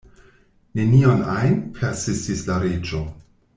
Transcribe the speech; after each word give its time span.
"Nenion 0.79 1.21
ajn?" 1.35 1.61
persistis 1.77 2.43
la 2.51 2.59
Reĝo. 2.67 3.07